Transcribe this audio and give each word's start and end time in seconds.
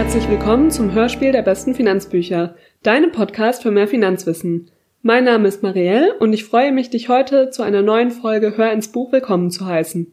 Herzlich 0.00 0.30
willkommen 0.30 0.70
zum 0.70 0.94
Hörspiel 0.94 1.30
der 1.30 1.42
besten 1.42 1.74
Finanzbücher, 1.74 2.56
deinem 2.82 3.12
Podcast 3.12 3.62
für 3.62 3.70
mehr 3.70 3.86
Finanzwissen. 3.86 4.70
Mein 5.02 5.24
Name 5.24 5.46
ist 5.46 5.62
Marielle 5.62 6.16
und 6.20 6.32
ich 6.32 6.44
freue 6.44 6.72
mich, 6.72 6.88
dich 6.88 7.10
heute 7.10 7.50
zu 7.50 7.62
einer 7.62 7.82
neuen 7.82 8.10
Folge 8.10 8.56
Hör 8.56 8.72
ins 8.72 8.88
Buch 8.88 9.12
willkommen 9.12 9.50
zu 9.50 9.66
heißen. 9.66 10.10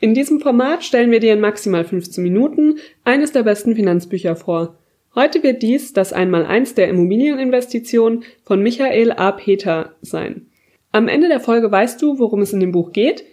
In 0.00 0.12
diesem 0.12 0.38
Format 0.40 0.84
stellen 0.84 1.10
wir 1.10 1.18
dir 1.18 1.32
in 1.32 1.40
maximal 1.40 1.82
15 1.82 2.22
Minuten 2.22 2.76
eines 3.04 3.32
der 3.32 3.42
besten 3.42 3.74
Finanzbücher 3.74 4.36
vor. 4.36 4.76
Heute 5.14 5.42
wird 5.42 5.62
dies 5.62 5.94
das 5.94 6.12
Einmaleins 6.12 6.74
der 6.74 6.88
Immobilieninvestition 6.88 8.24
von 8.44 8.62
Michael 8.62 9.12
A. 9.12 9.32
Peter 9.32 9.94
sein. 10.02 10.48
Am 10.92 11.08
Ende 11.08 11.28
der 11.28 11.40
Folge 11.40 11.72
weißt 11.72 12.02
du, 12.02 12.18
worum 12.18 12.42
es 12.42 12.52
in 12.52 12.60
dem 12.60 12.72
Buch 12.72 12.92
geht, 12.92 13.24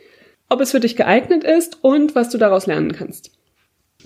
ob 0.48 0.62
es 0.62 0.72
für 0.72 0.80
dich 0.80 0.96
geeignet 0.96 1.44
ist 1.44 1.84
und 1.84 2.16
was 2.16 2.30
du 2.30 2.38
daraus 2.38 2.68
lernen 2.68 2.94
kannst. 2.94 3.38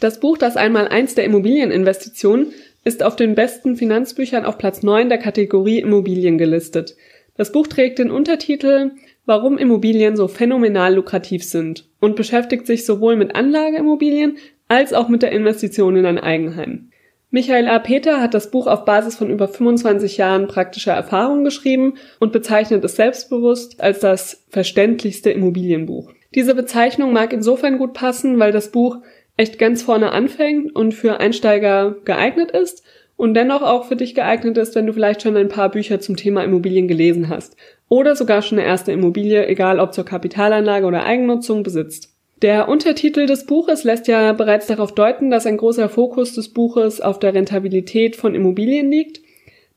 Das 0.04 0.20
Buch 0.20 0.38
Das 0.38 0.58
Einmaleins 0.58 1.16
der 1.16 1.24
Immobilieninvestition 1.24 2.48
ist 2.84 3.04
auf 3.04 3.16
den 3.16 3.36
besten 3.36 3.78
Finanzbüchern 3.78 4.44
auf 4.44 4.58
Platz 4.58 4.84
9 4.84 5.08
der 5.08 5.18
Kategorie 5.18 5.80
Immobilien 5.80 6.38
gelistet. 6.38 6.98
Das 7.38 7.54
Buch 7.54 7.68
trägt 7.68 8.00
den 8.00 8.12
Untertitel 8.12 8.92
Warum 9.26 9.58
Immobilien 9.58 10.18
so 10.18 10.28
phänomenal 10.28 10.96
lukrativ 10.96 11.46
sind 11.46 11.88
und 12.02 12.18
beschäftigt 12.18 12.68
sich 12.68 12.86
sowohl 12.86 13.16
mit 13.16 13.34
Anlageimmobilien 13.34 14.36
als 14.68 14.92
auch 14.92 15.08
mit 15.08 15.22
der 15.22 15.32
Investition 15.32 15.96
in 15.96 16.06
ein 16.06 16.20
Eigenheim. 16.20 16.90
Michael 17.32 17.70
A. 17.70 17.80
Peter 17.80 18.20
hat 18.20 18.34
das 18.34 18.52
Buch 18.52 18.68
auf 18.68 18.84
Basis 18.84 19.16
von 19.16 19.30
über 19.30 19.48
25 19.48 20.18
Jahren 20.18 20.48
praktischer 20.48 20.92
Erfahrung 20.92 21.46
geschrieben 21.46 21.94
und 22.20 22.34
bezeichnet 22.34 22.84
es 22.84 22.98
selbstbewusst 22.98 23.80
als 23.80 24.02
das 24.02 24.44
verständlichste 24.50 25.32
Immobilienbuch. 25.32 26.12
Diese 26.36 26.56
Bezeichnung 26.56 27.14
mag 27.14 27.32
insofern 27.32 27.78
gut 27.78 27.94
passen, 27.94 28.40
weil 28.40 28.52
das 28.52 28.72
Buch 28.72 28.98
echt 29.38 29.60
ganz 29.60 29.84
vorne 29.84 30.12
anfängt 30.12 30.76
und 30.76 30.94
für 30.94 31.20
Einsteiger 31.20 31.96
geeignet 32.06 32.52
ist 32.52 32.84
und 33.16 33.34
dennoch 33.34 33.62
auch 33.62 33.86
für 33.86 33.96
dich 33.96 34.16
geeignet 34.16 34.58
ist, 34.58 34.76
wenn 34.76 34.86
du 34.86 34.94
vielleicht 34.94 35.22
schon 35.22 35.38
ein 35.38 35.48
paar 35.48 35.72
Bücher 35.72 36.00
zum 36.00 36.16
Thema 36.16 36.44
Immobilien 36.44 36.88
gelesen 36.88 37.30
hast 37.30 37.56
oder 37.90 38.16
sogar 38.16 38.42
schon 38.42 38.60
eine 38.60 38.68
erste 38.68 38.92
Immobilie, 38.92 39.48
egal 39.48 39.80
ob 39.80 39.94
zur 39.94 40.06
Kapitalanlage 40.06 40.86
oder 40.86 41.06
Eigennutzung, 41.06 41.64
besitzt. 41.64 42.14
Der 42.42 42.68
Untertitel 42.68 43.26
des 43.26 43.46
Buches 43.46 43.86
lässt 43.86 44.08
ja 44.08 44.34
bereits 44.34 44.68
darauf 44.68 44.94
deuten, 44.94 45.32
dass 45.32 45.46
ein 45.46 45.58
großer 45.58 45.88
Fokus 45.88 46.34
des 46.34 46.50
Buches 46.50 47.00
auf 47.00 47.18
der 47.20 47.34
Rentabilität 47.34 48.18
von 48.18 48.36
Immobilien 48.36 48.92
liegt. 48.92 49.22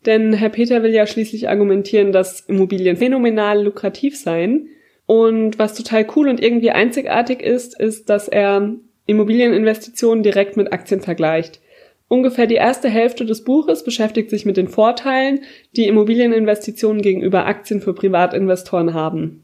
Denn 0.04 0.32
Herr 0.32 0.48
Peter 0.48 0.82
will 0.82 0.92
ja 0.92 1.06
schließlich 1.06 1.48
argumentieren, 1.48 2.10
dass 2.10 2.40
Immobilien 2.40 2.96
phänomenal 2.96 3.62
lukrativ 3.62 4.16
seien. 4.16 4.68
Und 5.06 5.60
was 5.60 5.74
total 5.74 6.06
cool 6.16 6.28
und 6.28 6.42
irgendwie 6.42 6.72
einzigartig 6.72 7.40
ist, 7.40 7.78
ist, 7.78 8.10
dass 8.10 8.26
er 8.26 8.74
Immobilieninvestitionen 9.06 10.22
direkt 10.22 10.56
mit 10.56 10.72
Aktien 10.72 11.00
vergleicht. 11.00 11.60
Ungefähr 12.08 12.46
die 12.46 12.54
erste 12.54 12.88
Hälfte 12.88 13.24
des 13.24 13.42
Buches 13.42 13.82
beschäftigt 13.82 14.30
sich 14.30 14.46
mit 14.46 14.56
den 14.56 14.68
Vorteilen, 14.68 15.40
die 15.76 15.88
Immobilieninvestitionen 15.88 17.02
gegenüber 17.02 17.46
Aktien 17.46 17.80
für 17.80 17.94
Privatinvestoren 17.94 18.94
haben. 18.94 19.42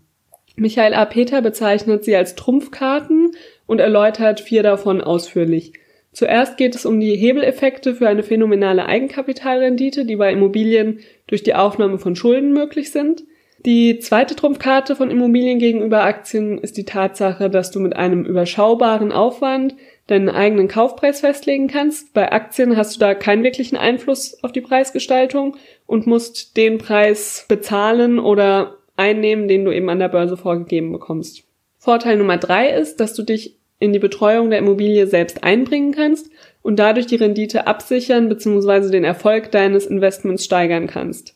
Michael 0.55 0.94
A. 0.94 1.05
Peter 1.06 1.42
bezeichnet 1.42 2.05
sie 2.05 2.14
als 2.14 2.34
Trumpfkarten 2.34 3.33
und 3.66 3.80
erläutert 3.80 4.40
vier 4.40 4.62
davon 4.62 5.00
ausführlich. 5.00 5.72
Zuerst 6.12 6.58
geht 6.58 6.74
es 6.74 6.84
um 6.84 7.00
die 7.00 7.16
Hebeleffekte 7.16 7.94
für 7.94 8.06
eine 8.06 8.22
phänomenale 8.22 8.84
Eigenkapitalrendite, 8.84 10.05
die 10.05 10.16
bei 10.16 10.30
Immobilien 10.30 11.00
durch 11.27 11.42
die 11.42 11.55
Aufnahme 11.55 11.98
von 11.98 12.16
Schulden 12.16 12.52
möglich 12.52 12.92
sind. 12.92 13.24
Die 13.64 14.00
zweite 14.00 14.34
Trumpfkarte 14.34 14.96
von 14.96 15.10
Immobilien 15.10 15.60
gegenüber 15.60 16.02
Aktien 16.02 16.58
ist 16.58 16.77
die 16.77 16.84
Tatsache, 16.84 17.48
dass 17.48 17.70
du 17.70 17.78
mit 17.78 17.94
einem 17.94 18.24
überschaubaren 18.24 19.12
Aufwand 19.12 19.77
deinen 20.08 20.28
eigenen 20.28 20.66
Kaufpreis 20.66 21.20
festlegen 21.20 21.68
kannst. 21.68 22.12
Bei 22.12 22.33
Aktien 22.33 22.77
hast 22.77 22.96
du 22.96 23.00
da 23.00 23.14
keinen 23.14 23.44
wirklichen 23.44 23.77
Einfluss 23.77 24.42
auf 24.42 24.50
die 24.50 24.62
Preisgestaltung 24.62 25.56
und 25.86 26.08
musst 26.08 26.56
den 26.56 26.78
Preis 26.78 27.46
bezahlen 27.48 28.18
oder 28.18 28.78
einnehmen, 28.96 29.46
den 29.46 29.64
du 29.64 29.73
eben 29.73 29.90
an 29.90 30.00
der 30.00 30.08
Börse 30.08 30.36
vorgegeben 30.36 30.90
bekommst. 30.90 31.44
Vorteil 31.79 32.17
Nummer 32.17 32.39
drei 32.39 32.68
ist, 32.70 32.98
dass 32.98 33.14
du 33.14 33.23
dich 33.23 33.56
in 33.79 33.92
die 33.92 34.00
Betreuung 34.00 34.50
der 34.50 34.58
Immobilie 34.58 35.06
selbst 35.06 35.44
einbringen 35.44 35.92
kannst 35.92 36.30
und 36.62 36.80
dadurch 36.80 37.06
die 37.06 37.17
Rendite 37.17 37.68
absichern 37.68 38.29
bzw. 38.29 38.90
den 38.90 39.05
Erfolg 39.05 39.52
deines 39.52 39.86
Investments 39.86 40.44
steigern 40.44 40.89
kannst. 40.89 41.34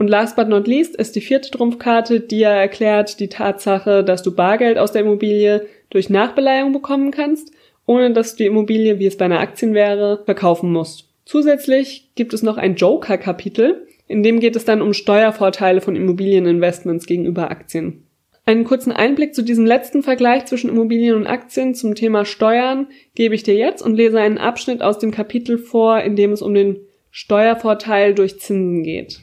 Und 0.00 0.08
last 0.08 0.34
but 0.34 0.48
not 0.48 0.66
least 0.66 0.96
ist 0.96 1.14
die 1.14 1.20
vierte 1.20 1.50
Trumpfkarte, 1.50 2.20
die 2.20 2.38
ja 2.38 2.54
erklärt 2.54 3.20
die 3.20 3.28
Tatsache, 3.28 4.02
dass 4.02 4.22
du 4.22 4.34
Bargeld 4.34 4.78
aus 4.78 4.92
der 4.92 5.02
Immobilie 5.02 5.66
durch 5.90 6.08
Nachbeleihung 6.08 6.72
bekommen 6.72 7.10
kannst, 7.10 7.52
ohne 7.84 8.10
dass 8.14 8.30
du 8.30 8.38
die 8.38 8.46
Immobilie, 8.46 8.98
wie 8.98 9.04
es 9.04 9.18
bei 9.18 9.26
einer 9.26 9.40
Aktien 9.40 9.74
wäre, 9.74 10.22
verkaufen 10.24 10.72
musst. 10.72 11.10
Zusätzlich 11.26 12.12
gibt 12.14 12.32
es 12.32 12.42
noch 12.42 12.56
ein 12.56 12.76
Joker-Kapitel, 12.76 13.86
in 14.08 14.22
dem 14.22 14.40
geht 14.40 14.56
es 14.56 14.64
dann 14.64 14.80
um 14.80 14.94
Steuervorteile 14.94 15.82
von 15.82 15.96
Immobilieninvestments 15.96 17.04
gegenüber 17.04 17.50
Aktien. 17.50 18.06
Einen 18.46 18.64
kurzen 18.64 18.92
Einblick 18.92 19.34
zu 19.34 19.42
diesem 19.42 19.66
letzten 19.66 20.02
Vergleich 20.02 20.46
zwischen 20.46 20.70
Immobilien 20.70 21.14
und 21.14 21.26
Aktien 21.26 21.74
zum 21.74 21.94
Thema 21.94 22.24
Steuern 22.24 22.86
gebe 23.14 23.34
ich 23.34 23.42
dir 23.42 23.54
jetzt 23.54 23.82
und 23.82 23.96
lese 23.96 24.18
einen 24.18 24.38
Abschnitt 24.38 24.80
aus 24.80 24.98
dem 24.98 25.10
Kapitel 25.10 25.58
vor, 25.58 26.00
in 26.00 26.16
dem 26.16 26.32
es 26.32 26.40
um 26.40 26.54
den 26.54 26.78
Steuervorteil 27.10 28.14
durch 28.14 28.40
Zinsen 28.40 28.82
geht. 28.82 29.20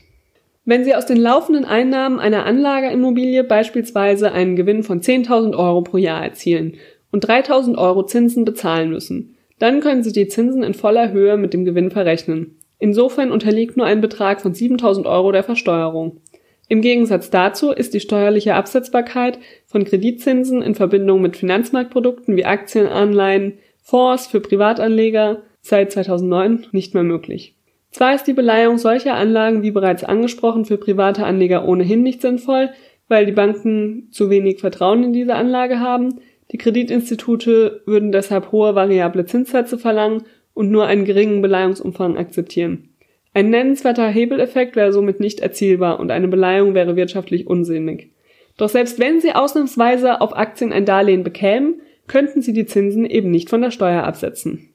Wenn 0.69 0.83
Sie 0.83 0.93
aus 0.93 1.05
den 1.05 1.15
laufenden 1.15 1.63
Einnahmen 1.63 2.19
einer 2.19 2.45
Anlageimmobilie 2.45 3.45
beispielsweise 3.45 4.33
einen 4.33 4.57
Gewinn 4.57 4.83
von 4.83 4.99
10.000 4.99 5.57
Euro 5.57 5.81
pro 5.81 5.95
Jahr 5.95 6.21
erzielen 6.21 6.75
und 7.09 7.25
3.000 7.25 7.77
Euro 7.77 8.05
Zinsen 8.05 8.43
bezahlen 8.43 8.89
müssen, 8.89 9.37
dann 9.59 9.79
können 9.79 10.03
Sie 10.03 10.11
die 10.11 10.27
Zinsen 10.27 10.63
in 10.63 10.73
voller 10.73 11.13
Höhe 11.13 11.37
mit 11.37 11.53
dem 11.53 11.63
Gewinn 11.63 11.89
verrechnen. 11.89 12.59
Insofern 12.79 13.31
unterliegt 13.31 13.77
nur 13.77 13.85
ein 13.85 14.01
Betrag 14.01 14.41
von 14.41 14.53
7000 14.53 15.07
Euro 15.07 15.31
der 15.31 15.43
Versteuerung. 15.43 16.19
Im 16.67 16.81
Gegensatz 16.81 17.29
dazu 17.29 17.71
ist 17.71 17.93
die 17.93 18.01
steuerliche 18.01 18.55
Absetzbarkeit 18.55 19.39
von 19.67 19.85
Kreditzinsen 19.85 20.61
in 20.61 20.75
Verbindung 20.75 21.21
mit 21.21 21.37
Finanzmarktprodukten 21.37 22.35
wie 22.35 22.43
Aktien, 22.43 22.87
Anleihen, 22.87 23.53
Fonds 23.81 24.27
für 24.27 24.41
Privatanleger 24.41 25.43
seit 25.61 25.93
2009 25.93 26.65
nicht 26.73 26.93
mehr 26.93 27.03
möglich. 27.03 27.56
Zwar 27.91 28.15
ist 28.15 28.25
die 28.25 28.33
Beleihung 28.33 28.77
solcher 28.77 29.15
Anlagen, 29.15 29.63
wie 29.63 29.71
bereits 29.71 30.03
angesprochen, 30.03 30.65
für 30.65 30.77
private 30.77 31.23
Anleger 31.23 31.67
ohnehin 31.67 32.03
nicht 32.03 32.21
sinnvoll, 32.21 32.69
weil 33.07 33.25
die 33.25 33.31
Banken 33.31 34.09
zu 34.11 34.29
wenig 34.29 34.59
Vertrauen 34.59 35.03
in 35.03 35.13
diese 35.13 35.35
Anlage 35.35 35.79
haben, 35.79 36.19
die 36.51 36.57
Kreditinstitute 36.57 37.81
würden 37.85 38.11
deshalb 38.11 38.51
hohe 38.51 38.75
variable 38.75 39.25
Zinssätze 39.25 39.77
verlangen 39.77 40.23
und 40.53 40.71
nur 40.71 40.85
einen 40.85 41.05
geringen 41.05 41.41
Beleihungsumfang 41.41 42.17
akzeptieren. 42.17 42.89
Ein 43.33 43.49
nennenswerter 43.49 44.07
Hebeleffekt 44.07 44.75
wäre 44.75 44.93
somit 44.93 45.19
nicht 45.19 45.41
erzielbar 45.41 45.99
und 45.99 46.09
eine 46.09 46.27
Beleihung 46.27 46.73
wäre 46.73 46.95
wirtschaftlich 46.95 47.47
unsinnig. 47.47 48.11
Doch 48.57 48.69
selbst 48.69 48.97
wenn 48.97 49.21
Sie 49.21 49.33
ausnahmsweise 49.33 50.21
auf 50.21 50.35
Aktien 50.35 50.73
ein 50.73 50.85
Darlehen 50.85 51.23
bekämen, 51.23 51.81
könnten 52.07 52.41
Sie 52.41 52.53
die 52.53 52.65
Zinsen 52.65 53.05
eben 53.05 53.29
nicht 53.29 53.49
von 53.49 53.61
der 53.61 53.71
Steuer 53.71 54.03
absetzen. 54.03 54.69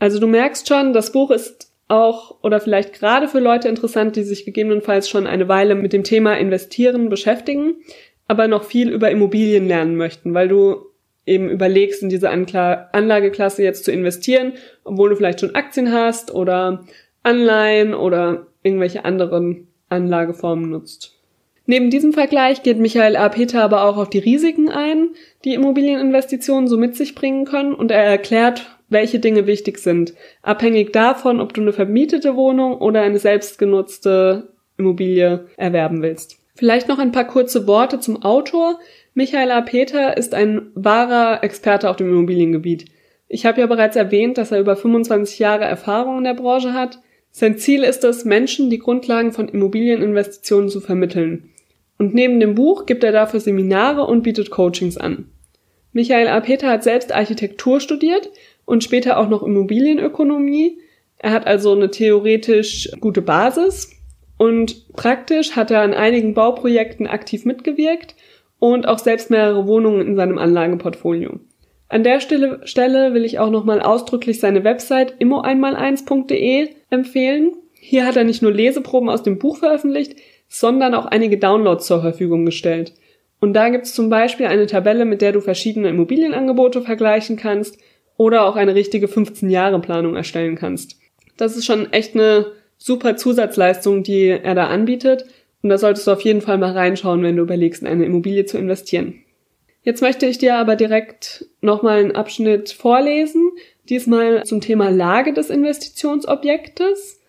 Also 0.00 0.18
du 0.18 0.26
merkst 0.26 0.66
schon, 0.66 0.92
das 0.92 1.12
Buch 1.12 1.30
ist 1.30 1.67
auch 1.88 2.36
oder 2.42 2.60
vielleicht 2.60 2.92
gerade 2.92 3.28
für 3.28 3.40
Leute 3.40 3.68
interessant, 3.68 4.16
die 4.16 4.22
sich 4.22 4.44
gegebenenfalls 4.44 5.08
schon 5.08 5.26
eine 5.26 5.48
Weile 5.48 5.74
mit 5.74 5.92
dem 5.92 6.04
Thema 6.04 6.34
Investieren 6.34 7.08
beschäftigen, 7.08 7.76
aber 8.26 8.46
noch 8.46 8.64
viel 8.64 8.90
über 8.90 9.10
Immobilien 9.10 9.66
lernen 9.66 9.96
möchten, 9.96 10.34
weil 10.34 10.48
du 10.48 10.86
eben 11.24 11.50
überlegst, 11.50 12.02
in 12.02 12.08
diese 12.08 12.30
Anlageklasse 12.30 13.62
jetzt 13.62 13.84
zu 13.84 13.92
investieren, 13.92 14.52
obwohl 14.84 15.10
du 15.10 15.16
vielleicht 15.16 15.40
schon 15.40 15.54
Aktien 15.54 15.92
hast 15.92 16.34
oder 16.34 16.84
Anleihen 17.22 17.94
oder 17.94 18.46
irgendwelche 18.62 19.04
anderen 19.04 19.68
Anlageformen 19.88 20.70
nutzt. 20.70 21.14
Neben 21.66 21.90
diesem 21.90 22.14
Vergleich 22.14 22.62
geht 22.62 22.78
Michael 22.78 23.16
A. 23.16 23.28
Peter 23.28 23.62
aber 23.62 23.84
auch 23.84 23.98
auf 23.98 24.08
die 24.08 24.18
Risiken 24.18 24.70
ein, 24.70 25.10
die 25.44 25.52
Immobilieninvestitionen 25.52 26.66
so 26.66 26.78
mit 26.78 26.96
sich 26.96 27.14
bringen 27.14 27.44
können 27.44 27.74
und 27.74 27.90
er 27.90 28.04
erklärt, 28.04 28.77
welche 28.88 29.18
Dinge 29.18 29.46
wichtig 29.46 29.78
sind, 29.78 30.14
abhängig 30.42 30.92
davon, 30.92 31.40
ob 31.40 31.52
du 31.52 31.60
eine 31.60 31.72
vermietete 31.72 32.36
Wohnung 32.36 32.78
oder 32.78 33.02
eine 33.02 33.18
selbstgenutzte 33.18 34.48
Immobilie 34.76 35.46
erwerben 35.56 36.02
willst. 36.02 36.38
Vielleicht 36.54 36.88
noch 36.88 36.98
ein 36.98 37.12
paar 37.12 37.26
kurze 37.26 37.66
Worte 37.66 38.00
zum 38.00 38.22
Autor. 38.22 38.78
Michaela 39.14 39.60
Peter 39.60 40.16
ist 40.16 40.34
ein 40.34 40.70
wahrer 40.74 41.44
Experte 41.44 41.88
auf 41.88 41.96
dem 41.96 42.10
Immobiliengebiet. 42.10 42.86
Ich 43.28 43.44
habe 43.46 43.60
ja 43.60 43.66
bereits 43.66 43.94
erwähnt, 43.94 44.38
dass 44.38 44.52
er 44.52 44.60
über 44.60 44.74
25 44.74 45.38
Jahre 45.38 45.64
Erfahrung 45.64 46.18
in 46.18 46.24
der 46.24 46.34
Branche 46.34 46.72
hat. 46.72 46.98
Sein 47.30 47.58
Ziel 47.58 47.84
ist 47.84 48.02
es, 48.04 48.24
Menschen 48.24 48.70
die 48.70 48.78
Grundlagen 48.78 49.32
von 49.32 49.48
Immobilieninvestitionen 49.48 50.70
zu 50.70 50.80
vermitteln. 50.80 51.50
Und 51.98 52.14
neben 52.14 52.40
dem 52.40 52.54
Buch 52.54 52.86
gibt 52.86 53.04
er 53.04 53.12
dafür 53.12 53.40
Seminare 53.40 54.04
und 54.04 54.22
bietet 54.22 54.50
Coachings 54.50 54.96
an. 54.96 55.30
Michael 55.92 56.28
A. 56.28 56.40
Peter 56.40 56.68
hat 56.68 56.84
selbst 56.84 57.12
Architektur 57.12 57.80
studiert 57.80 58.30
und 58.68 58.84
später 58.84 59.18
auch 59.18 59.30
noch 59.30 59.42
Immobilienökonomie. 59.42 60.78
Er 61.16 61.30
hat 61.32 61.46
also 61.46 61.72
eine 61.72 61.90
theoretisch 61.90 62.90
gute 63.00 63.22
Basis 63.22 63.90
und 64.36 64.92
praktisch 64.92 65.56
hat 65.56 65.70
er 65.70 65.80
an 65.80 65.94
einigen 65.94 66.34
Bauprojekten 66.34 67.06
aktiv 67.06 67.46
mitgewirkt 67.46 68.14
und 68.58 68.86
auch 68.86 68.98
selbst 68.98 69.30
mehrere 69.30 69.66
Wohnungen 69.66 70.06
in 70.06 70.16
seinem 70.16 70.36
Anlageportfolio. 70.36 71.40
An 71.88 72.04
der 72.04 72.20
Stelle, 72.20 72.60
Stelle 72.64 73.14
will 73.14 73.24
ich 73.24 73.38
auch 73.38 73.50
nochmal 73.50 73.80
ausdrücklich 73.80 74.38
seine 74.38 74.64
Website 74.64 75.14
immo1x1.de 75.18 76.68
empfehlen. 76.90 77.52
Hier 77.72 78.04
hat 78.04 78.16
er 78.16 78.24
nicht 78.24 78.42
nur 78.42 78.52
Leseproben 78.52 79.08
aus 79.08 79.22
dem 79.22 79.38
Buch 79.38 79.56
veröffentlicht, 79.56 80.16
sondern 80.46 80.94
auch 80.94 81.06
einige 81.06 81.38
Downloads 81.38 81.86
zur 81.86 82.02
Verfügung 82.02 82.44
gestellt. 82.44 82.92
Und 83.40 83.54
da 83.54 83.70
gibt's 83.70 83.94
zum 83.94 84.10
Beispiel 84.10 84.44
eine 84.44 84.66
Tabelle, 84.66 85.06
mit 85.06 85.22
der 85.22 85.32
du 85.32 85.40
verschiedene 85.40 85.88
Immobilienangebote 85.88 86.82
vergleichen 86.82 87.38
kannst 87.38 87.78
oder 88.18 88.44
auch 88.44 88.56
eine 88.56 88.74
richtige 88.74 89.06
15-Jahre-Planung 89.06 90.14
erstellen 90.14 90.56
kannst. 90.56 90.98
Das 91.38 91.56
ist 91.56 91.64
schon 91.64 91.90
echt 91.92 92.14
eine 92.14 92.48
super 92.76 93.16
Zusatzleistung, 93.16 94.02
die 94.02 94.26
er 94.28 94.54
da 94.54 94.66
anbietet. 94.66 95.24
Und 95.62 95.70
da 95.70 95.78
solltest 95.78 96.06
du 96.06 96.10
auf 96.10 96.20
jeden 96.20 96.42
Fall 96.42 96.58
mal 96.58 96.72
reinschauen, 96.72 97.22
wenn 97.22 97.36
du 97.36 97.42
überlegst, 97.42 97.82
in 97.82 97.88
eine 97.88 98.04
Immobilie 98.04 98.44
zu 98.44 98.58
investieren. 98.58 99.14
Jetzt 99.82 100.02
möchte 100.02 100.26
ich 100.26 100.38
dir 100.38 100.56
aber 100.56 100.76
direkt 100.76 101.46
nochmal 101.60 102.00
einen 102.00 102.14
Abschnitt 102.14 102.70
vorlesen, 102.70 103.50
diesmal 103.88 104.44
zum 104.44 104.60
Thema 104.60 104.90
Lage 104.90 105.32
des 105.32 105.48
Investitionsobjektes. 105.48 107.20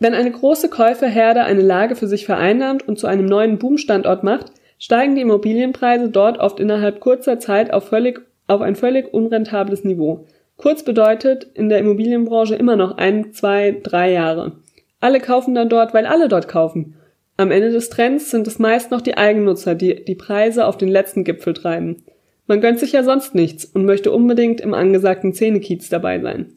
Wenn 0.00 0.14
eine 0.14 0.30
große 0.30 0.70
Käuferherde 0.70 1.44
eine 1.44 1.62
Lage 1.62 1.94
für 1.94 2.06
sich 2.06 2.24
vereinnahmt 2.24 2.88
und 2.88 2.98
zu 2.98 3.06
einem 3.06 3.26
neuen 3.26 3.58
Boomstandort 3.58 4.24
macht, 4.24 4.52
steigen 4.78 5.14
die 5.14 5.22
Immobilienpreise 5.22 6.08
dort 6.08 6.38
oft 6.38 6.58
innerhalb 6.60 7.00
kurzer 7.00 7.38
Zeit 7.38 7.72
auf, 7.72 7.88
völlig, 7.88 8.20
auf 8.46 8.62
ein 8.62 8.76
völlig 8.76 9.12
unrentables 9.12 9.84
Niveau. 9.84 10.26
Kurz 10.58 10.82
bedeutet 10.82 11.46
in 11.54 11.68
der 11.68 11.78
Immobilienbranche 11.78 12.56
immer 12.56 12.74
noch 12.74 12.98
ein, 12.98 13.32
zwei, 13.32 13.80
drei 13.80 14.12
Jahre. 14.12 14.56
Alle 15.00 15.20
kaufen 15.20 15.54
dann 15.54 15.68
dort, 15.68 15.94
weil 15.94 16.04
alle 16.04 16.28
dort 16.28 16.48
kaufen. 16.48 16.96
Am 17.36 17.52
Ende 17.52 17.70
des 17.70 17.90
Trends 17.90 18.32
sind 18.32 18.48
es 18.48 18.58
meist 18.58 18.90
noch 18.90 19.00
die 19.00 19.16
Eigennutzer, 19.16 19.76
die 19.76 20.04
die 20.04 20.16
Preise 20.16 20.66
auf 20.66 20.76
den 20.76 20.88
letzten 20.88 21.22
Gipfel 21.22 21.54
treiben. 21.54 22.02
Man 22.48 22.60
gönnt 22.60 22.80
sich 22.80 22.90
ja 22.90 23.04
sonst 23.04 23.36
nichts 23.36 23.66
und 23.66 23.84
möchte 23.84 24.10
unbedingt 24.10 24.60
im 24.60 24.74
angesagten 24.74 25.32
Zähnekiez 25.32 25.90
dabei 25.90 26.18
sein. 26.18 26.52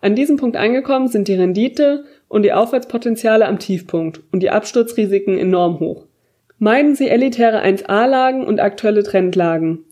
An 0.00 0.16
diesem 0.16 0.36
Punkt 0.36 0.56
angekommen 0.56 1.06
sind 1.06 1.28
die 1.28 1.34
Rendite 1.34 2.04
und 2.26 2.42
die 2.42 2.52
Aufwärtspotenziale 2.52 3.46
am 3.46 3.60
Tiefpunkt 3.60 4.20
und 4.32 4.42
die 4.42 4.50
Absturzrisiken 4.50 5.38
enorm 5.38 5.78
hoch. 5.78 6.06
Meiden 6.58 6.96
Sie 6.96 7.08
elitäre 7.08 7.62
1a-Lagen 7.62 8.44
und 8.44 8.58
aktuelle 8.58 9.04
Trendlagen. 9.04 9.84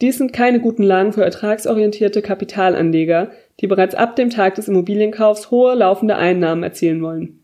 Dies 0.00 0.18
sind 0.18 0.32
keine 0.32 0.60
guten 0.60 0.82
Lagen 0.82 1.12
für 1.12 1.24
ertragsorientierte 1.24 2.20
Kapitalanleger, 2.20 3.30
die 3.60 3.66
bereits 3.66 3.94
ab 3.94 4.14
dem 4.16 4.28
Tag 4.28 4.54
des 4.56 4.68
Immobilienkaufs 4.68 5.50
hohe 5.50 5.74
laufende 5.74 6.16
Einnahmen 6.16 6.62
erzielen 6.62 7.02
wollen. 7.02 7.42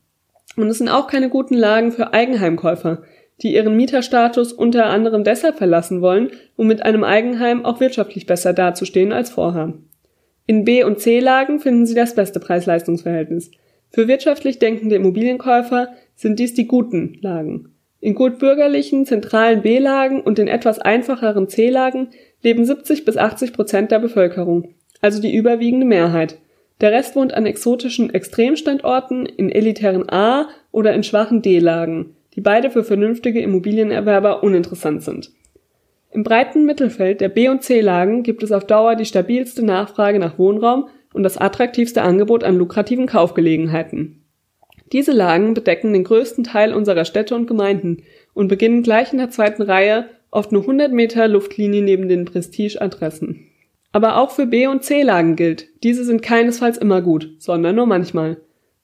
Und 0.56 0.68
es 0.68 0.78
sind 0.78 0.90
auch 0.90 1.06
keine 1.06 1.30
guten 1.30 1.54
Lagen 1.54 1.92
für 1.92 2.12
Eigenheimkäufer, 2.12 3.02
die 3.40 3.54
ihren 3.54 3.74
Mieterstatus 3.74 4.52
unter 4.52 4.86
anderem 4.86 5.24
deshalb 5.24 5.56
verlassen 5.56 6.02
wollen, 6.02 6.30
um 6.56 6.66
mit 6.66 6.82
einem 6.82 7.04
Eigenheim 7.04 7.64
auch 7.64 7.80
wirtschaftlich 7.80 8.26
besser 8.26 8.52
dazustehen 8.52 9.12
als 9.12 9.30
vorher. 9.30 9.72
In 10.46 10.64
B- 10.64 10.84
und 10.84 11.00
C-Lagen 11.00 11.58
finden 11.58 11.86
Sie 11.86 11.94
das 11.94 12.14
beste 12.14 12.38
Preis-Leistungs-Verhältnis. 12.38 13.50
Für 13.90 14.08
wirtschaftlich 14.08 14.58
denkende 14.58 14.96
Immobilienkäufer 14.96 15.88
sind 16.14 16.38
dies 16.38 16.52
die 16.54 16.66
guten 16.66 17.18
Lagen. 17.22 17.70
In 18.00 18.14
gut 18.14 18.38
bürgerlichen, 18.38 19.06
zentralen 19.06 19.62
B-Lagen 19.62 20.20
und 20.20 20.38
in 20.38 20.48
etwas 20.48 20.78
einfacheren 20.78 21.48
C-Lagen 21.48 22.08
leben 22.42 22.64
70 22.64 23.04
bis 23.04 23.16
80 23.16 23.52
Prozent 23.52 23.90
der 23.90 23.98
Bevölkerung, 23.98 24.74
also 25.00 25.20
die 25.20 25.34
überwiegende 25.34 25.86
Mehrheit. 25.86 26.38
Der 26.80 26.92
Rest 26.92 27.14
wohnt 27.14 27.34
an 27.34 27.46
exotischen 27.46 28.12
Extremstandorten, 28.12 29.26
in 29.26 29.50
elitären 29.50 30.08
A- 30.10 30.48
oder 30.72 30.92
in 30.94 31.04
schwachen 31.04 31.42
D-Lagen, 31.42 32.16
die 32.34 32.40
beide 32.40 32.70
für 32.70 32.82
vernünftige 32.82 33.40
Immobilienerwerber 33.40 34.42
uninteressant 34.42 35.02
sind. 35.02 35.30
Im 36.10 36.24
breiten 36.24 36.66
Mittelfeld 36.66 37.20
der 37.20 37.28
B- 37.28 37.48
und 37.48 37.62
C-Lagen 37.62 38.22
gibt 38.22 38.42
es 38.42 38.52
auf 38.52 38.66
Dauer 38.66 38.96
die 38.96 39.06
stabilste 39.06 39.64
Nachfrage 39.64 40.18
nach 40.18 40.38
Wohnraum 40.38 40.88
und 41.14 41.22
das 41.22 41.38
attraktivste 41.38 42.02
Angebot 42.02 42.44
an 42.44 42.56
lukrativen 42.56 43.06
Kaufgelegenheiten. 43.06 44.22
Diese 44.92 45.12
Lagen 45.12 45.54
bedecken 45.54 45.92
den 45.94 46.04
größten 46.04 46.44
Teil 46.44 46.74
unserer 46.74 47.06
Städte 47.06 47.34
und 47.34 47.46
Gemeinden 47.46 48.02
und 48.34 48.48
beginnen 48.48 48.82
gleich 48.82 49.12
in 49.12 49.18
der 49.18 49.30
zweiten 49.30 49.62
Reihe, 49.62 50.06
oft 50.32 50.50
nur 50.50 50.62
100 50.62 50.90
Meter 50.92 51.28
Luftlinie 51.28 51.82
neben 51.82 52.08
den 52.08 52.24
Prestige-Adressen. 52.24 53.46
Aber 53.92 54.16
auch 54.16 54.30
für 54.32 54.46
B- 54.46 54.66
und 54.66 54.82
C-Lagen 54.82 55.36
gilt, 55.36 55.68
diese 55.84 56.04
sind 56.04 56.22
keinesfalls 56.22 56.78
immer 56.78 57.02
gut, 57.02 57.30
sondern 57.38 57.76
nur 57.76 57.86
manchmal. 57.86 58.38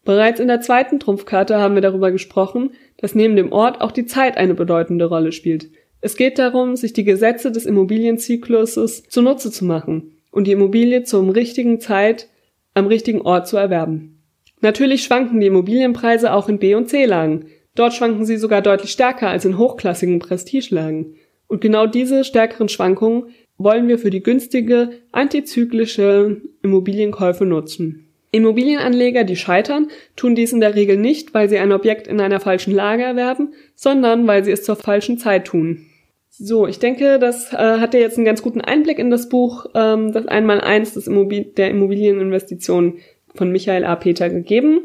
Bereits 0.05 0.39
in 0.39 0.49
der 0.49 0.61
zweiten 0.61 1.01
Trumpfkarte 1.01 1.59
haben 1.59 1.75
wir 1.75 1.83
darüber 1.83 2.13
gesprochen, 2.13 2.71
dass 2.99 3.15
neben 3.15 3.35
dem 3.35 3.51
Ort 3.51 3.81
auch 3.81 3.91
die 3.91 4.07
Zeit 4.07 4.37
eine 4.37 4.55
bedeutende 4.55 5.07
Rolle 5.07 5.33
spielt. 5.33 5.71
Es 6.01 6.17
geht 6.17 6.39
darum, 6.39 6.77
sich 6.77 6.93
die 6.93 7.05
Gesetze 7.05 7.51
des 7.51 7.67
Immobilienzykluses 7.67 9.05
zunutze 9.09 9.51
zu 9.51 9.65
machen 9.65 10.13
und 10.31 10.47
die 10.47 10.53
Immobilie 10.53 11.03
zum 11.03 11.31
richtigen 11.31 11.81
Zeit 11.81 12.29
am 12.75 12.87
richtigen 12.87 13.23
Ort 13.23 13.49
zu 13.49 13.57
erwerben. 13.57 14.23
Natürlich 14.61 15.03
schwanken 15.05 15.41
die 15.41 15.47
Immobilienpreise 15.47 16.33
auch 16.33 16.49
in 16.49 16.59
B- 16.59 16.75
und 16.75 16.89
C-Lagen. 16.89 17.47
Dort 17.75 17.95
schwanken 17.95 18.25
sie 18.25 18.37
sogar 18.37 18.61
deutlich 18.61 18.91
stärker 18.91 19.29
als 19.29 19.45
in 19.45 19.57
hochklassigen 19.57 20.19
Prestigelagen. 20.19 21.17
Und 21.49 21.61
genau 21.61 21.87
diese 21.87 22.25
stärkeren 22.25 22.69
Schwankungen 22.69 23.35
wollen 23.57 23.89
wir 23.89 23.99
für 23.99 24.11
die 24.11 24.23
günstige, 24.23 24.91
antizyklische 25.11 26.41
Immobilienkäufe 26.63 27.45
nutzen. 27.45 28.05
Immobilienanleger, 28.31 29.25
die 29.25 29.37
scheitern, 29.37 29.89
tun 30.15 30.35
dies 30.35 30.53
in 30.53 30.61
der 30.61 30.75
Regel 30.75 30.99
nicht, 30.99 31.35
weil 31.35 31.49
sie 31.49 31.59
ein 31.59 31.73
Objekt 31.73 32.07
in 32.07 32.21
einer 32.21 32.41
falschen 32.41 32.75
Lage 32.75 33.03
erwerben, 33.03 33.55
sondern 33.75 34.27
weil 34.27 34.45
sie 34.45 34.53
es 34.53 34.65
zur 34.65 34.77
falschen 34.77 35.19
Zeit 35.19 35.47
tun. 35.47 35.87
So, 36.31 36.67
ich 36.67 36.79
denke, 36.79 37.19
das 37.19 37.53
äh, 37.53 37.57
hat 37.57 37.95
dir 37.95 38.01
jetzt 38.01 38.17
einen 38.17 38.27
ganz 38.27 38.43
guten 38.43 38.61
Einblick 38.61 38.99
in 38.99 39.11
das 39.11 39.29
Buch, 39.29 39.67
ähm, 39.75 40.13
das 40.13 40.27
Einmaleins 40.27 40.95
des 40.95 41.07
Immobil 41.07 41.45
der 41.45 41.71
Immobilieninvestitionen 41.71 42.99
von 43.35 43.51
Michael 43.51 43.85
A. 43.85 43.97
Peter 43.97 44.29
gegeben. 44.29 44.83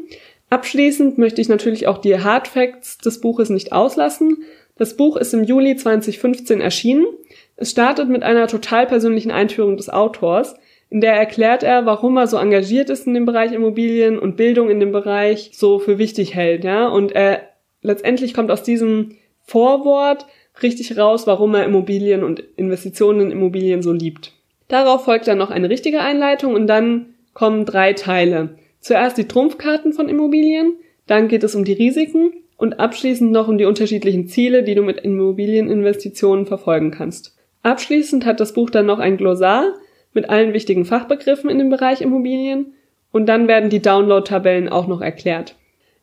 Abschließend 0.50 1.18
möchte 1.18 1.40
ich 1.40 1.48
natürlich 1.48 1.86
auch 1.86 1.98
die 1.98 2.18
Hard 2.18 2.48
Facts 2.48 2.98
des 2.98 3.20
Buches 3.20 3.50
nicht 3.50 3.72
auslassen. 3.72 4.38
Das 4.76 4.96
Buch 4.96 5.16
ist 5.16 5.32
im 5.34 5.44
Juli 5.44 5.76
2015 5.76 6.60
erschienen. 6.60 7.06
Es 7.56 7.70
startet 7.70 8.08
mit 8.08 8.22
einer 8.22 8.48
total 8.48 8.86
persönlichen 8.86 9.30
Einführung 9.30 9.76
des 9.76 9.88
Autors, 9.88 10.56
in 10.90 11.00
der 11.00 11.14
erklärt 11.14 11.64
er, 11.64 11.86
warum 11.86 12.16
er 12.16 12.28
so 12.28 12.36
engagiert 12.36 12.88
ist 12.88 13.06
in 13.06 13.14
dem 13.14 13.24
Bereich 13.24 13.52
Immobilien 13.52 14.16
und 14.16 14.36
Bildung 14.36 14.70
in 14.70 14.78
dem 14.78 14.92
Bereich 14.92 15.50
so 15.52 15.80
für 15.80 15.98
wichtig 15.98 16.36
hält, 16.36 16.62
ja. 16.62 16.86
Und 16.86 17.12
er 17.12 17.48
letztendlich 17.82 18.32
kommt 18.32 18.52
aus 18.52 18.62
diesem 18.62 19.16
Vorwort 19.42 20.26
richtig 20.62 20.96
raus, 20.96 21.26
warum 21.26 21.54
er 21.56 21.64
Immobilien 21.64 22.22
und 22.22 22.44
Investitionen 22.56 23.22
in 23.22 23.30
Immobilien 23.32 23.82
so 23.82 23.92
liebt. 23.92 24.34
Darauf 24.68 25.04
folgt 25.04 25.26
dann 25.26 25.38
noch 25.38 25.50
eine 25.50 25.68
richtige 25.68 26.00
Einleitung 26.00 26.54
und 26.54 26.68
dann 26.68 27.14
kommen 27.32 27.64
drei 27.64 27.92
Teile. 27.94 28.50
Zuerst 28.78 29.18
die 29.18 29.26
Trumpfkarten 29.26 29.92
von 29.94 30.08
Immobilien, 30.08 30.74
dann 31.08 31.26
geht 31.26 31.42
es 31.42 31.56
um 31.56 31.64
die 31.64 31.72
Risiken 31.72 32.34
und 32.56 32.80
abschließend 32.80 33.32
noch 33.32 33.48
um 33.48 33.58
die 33.58 33.64
unterschiedlichen 33.64 34.26
Ziele, 34.26 34.62
die 34.62 34.74
du 34.74 34.82
mit 34.82 35.00
Immobilieninvestitionen 35.00 36.46
verfolgen 36.46 36.90
kannst. 36.90 37.36
Abschließend 37.62 38.26
hat 38.26 38.40
das 38.40 38.52
Buch 38.52 38.70
dann 38.70 38.86
noch 38.86 38.98
ein 38.98 39.16
Glossar 39.16 39.74
mit 40.12 40.28
allen 40.30 40.52
wichtigen 40.52 40.84
Fachbegriffen 40.84 41.50
in 41.50 41.58
dem 41.58 41.70
Bereich 41.70 42.00
Immobilien 42.00 42.74
und 43.10 43.26
dann 43.26 43.48
werden 43.48 43.70
die 43.70 43.82
Download-Tabellen 43.82 44.68
auch 44.68 44.86
noch 44.86 45.00
erklärt. 45.00 45.56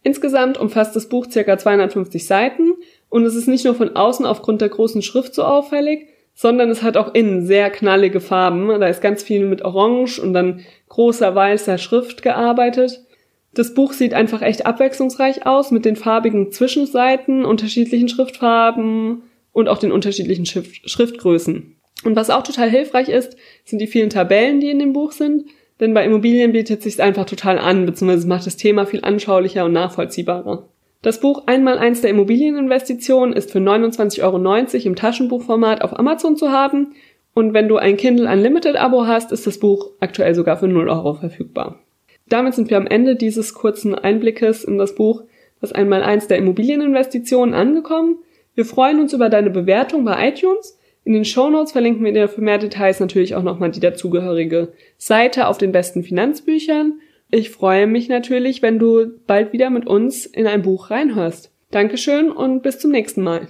Insgesamt 0.03 0.57
umfasst 0.57 0.95
das 0.95 1.09
Buch 1.09 1.27
ca. 1.31 1.57
250 1.57 2.25
Seiten 2.25 2.73
und 3.09 3.25
es 3.25 3.35
ist 3.35 3.47
nicht 3.47 3.65
nur 3.65 3.75
von 3.75 3.95
außen 3.95 4.25
aufgrund 4.25 4.61
der 4.61 4.69
großen 4.69 5.01
Schrift 5.01 5.35
so 5.35 5.43
auffällig, 5.43 6.07
sondern 6.33 6.69
es 6.69 6.81
hat 6.81 6.97
auch 6.97 7.13
innen 7.13 7.45
sehr 7.45 7.69
knallige 7.69 8.19
Farben. 8.19 8.67
Da 8.67 8.87
ist 8.87 9.01
ganz 9.01 9.21
viel 9.21 9.45
mit 9.45 9.63
Orange 9.63 10.19
und 10.19 10.33
dann 10.33 10.61
großer 10.89 11.35
weißer 11.35 11.77
Schrift 11.77 12.23
gearbeitet. 12.23 13.05
Das 13.53 13.73
Buch 13.73 13.93
sieht 13.93 14.13
einfach 14.13 14.41
echt 14.41 14.65
abwechslungsreich 14.65 15.45
aus 15.45 15.71
mit 15.71 15.83
den 15.83 15.95
farbigen 15.95 16.51
Zwischenseiten, 16.51 17.43
unterschiedlichen 17.43 18.07
Schriftfarben 18.07 19.23
und 19.51 19.67
auch 19.67 19.77
den 19.77 19.91
unterschiedlichen 19.91 20.45
Schrift 20.45 20.89
Schriftgrößen. 20.89 21.75
Und 22.03 22.15
was 22.15 22.29
auch 22.29 22.43
total 22.43 22.69
hilfreich 22.69 23.09
ist, 23.09 23.35
sind 23.65 23.79
die 23.79 23.87
vielen 23.87 24.09
Tabellen, 24.09 24.59
die 24.59 24.69
in 24.69 24.79
dem 24.79 24.93
Buch 24.93 25.11
sind. 25.11 25.45
Denn 25.79 25.93
bei 25.93 26.05
Immobilien 26.05 26.53
bietet 26.53 26.79
es 26.79 26.83
sich 26.85 27.03
einfach 27.03 27.25
total 27.25 27.57
an, 27.57 27.85
beziehungsweise 27.85 28.27
macht 28.27 28.45
das 28.45 28.57
Thema 28.57 28.85
viel 28.85 29.03
anschaulicher 29.03 29.65
und 29.65 29.73
nachvollziehbarer. 29.73 30.69
Das 31.01 31.19
Buch 31.19 31.43
Einmal 31.47 31.79
eins 31.79 32.01
der 32.01 32.11
Immobilieninvestitionen 32.11 33.35
ist 33.35 33.51
für 33.51 33.59
29,90 33.59 34.23
Euro 34.23 34.87
im 34.87 34.95
Taschenbuchformat 34.95 35.81
auf 35.81 35.97
Amazon 35.97 36.37
zu 36.37 36.51
haben 36.51 36.93
und 37.33 37.53
wenn 37.53 37.67
du 37.67 37.77
ein 37.77 37.97
Kindle 37.97 38.29
Unlimited 38.29 38.75
Abo 38.75 39.07
hast, 39.07 39.31
ist 39.31 39.47
das 39.47 39.59
Buch 39.59 39.91
aktuell 39.99 40.35
sogar 40.35 40.57
für 40.57 40.67
0 40.67 40.89
Euro 40.89 41.15
verfügbar. 41.15 41.79
Damit 42.31 42.55
sind 42.55 42.69
wir 42.69 42.77
am 42.77 42.87
Ende 42.87 43.15
dieses 43.15 43.53
kurzen 43.53 43.93
Einblickes 43.93 44.63
in 44.63 44.77
das 44.77 44.95
Buch 44.95 45.23
Das 45.59 45.71
Einmal 45.71 46.01
eins 46.01 46.27
der 46.27 46.37
Immobilieninvestitionen 46.37 47.53
angekommen. 47.53 48.17
Wir 48.55 48.65
freuen 48.65 48.99
uns 48.99 49.13
über 49.13 49.29
deine 49.29 49.49
Bewertung 49.49 50.03
bei 50.05 50.29
iTunes. 50.29 50.79
In 51.03 51.13
den 51.13 51.25
Show 51.25 51.49
Notes 51.49 51.71
verlinken 51.71 52.03
wir 52.03 52.13
dir 52.13 52.27
für 52.27 52.41
mehr 52.41 52.57
Details 52.57 52.99
natürlich 52.99 53.35
auch 53.35 53.43
nochmal 53.43 53.71
die 53.71 53.79
dazugehörige 53.79 54.73
Seite 54.97 55.47
auf 55.47 55.57
den 55.57 55.71
besten 55.71 56.03
Finanzbüchern 56.03 56.99
ich 57.33 57.49
freue 57.49 57.87
mich 57.87 58.09
natürlich, 58.09 58.61
wenn 58.61 58.77
du 58.77 59.09
bald 59.25 59.53
wieder 59.53 59.69
mit 59.69 59.87
uns 59.87 60.25
in 60.25 60.47
ein 60.47 60.63
Buch 60.63 60.91
reinhörst. 60.91 61.49
Dankeschön 61.71 62.29
und 62.29 62.61
bis 62.61 62.77
zum 62.77 62.91
nächsten 62.91 63.23
Mal. 63.23 63.47